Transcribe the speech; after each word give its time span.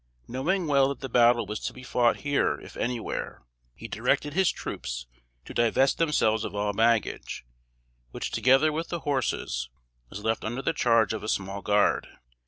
Knowing 0.27 0.65
well 0.65 0.89
that 0.89 0.99
the 0.99 1.07
battle 1.07 1.45
was 1.45 1.59
to 1.59 1.73
be 1.73 1.83
fought 1.83 2.21
here 2.21 2.59
if 2.59 2.75
anywhere, 2.75 3.43
he 3.75 3.87
directed 3.87 4.33
his 4.33 4.49
troops 4.51 5.05
to 5.45 5.53
divest 5.53 5.99
themselves 5.99 6.43
of 6.43 6.55
all 6.55 6.73
baggage, 6.73 7.45
which 8.09 8.31
together 8.31 8.71
with 8.71 8.87
the 8.89 9.01
horses, 9.01 9.69
was 10.09 10.23
left 10.23 10.43
under 10.43 10.63
the 10.63 10.73
charge 10.73 11.13
of 11.13 11.21
a 11.21 11.29
small 11.29 11.61
guard. 11.61 12.07